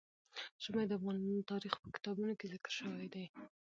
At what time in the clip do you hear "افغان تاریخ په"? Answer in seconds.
0.97-1.87